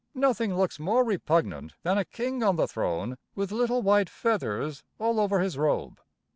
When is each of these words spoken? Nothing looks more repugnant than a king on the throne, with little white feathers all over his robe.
Nothing 0.15 0.55
looks 0.57 0.79
more 0.79 1.03
repugnant 1.05 1.73
than 1.83 1.99
a 1.99 2.05
king 2.05 2.41
on 2.41 2.55
the 2.55 2.67
throne, 2.67 3.19
with 3.35 3.51
little 3.51 3.83
white 3.83 4.09
feathers 4.09 4.81
all 4.97 5.19
over 5.19 5.41
his 5.41 5.59
robe. 5.59 6.01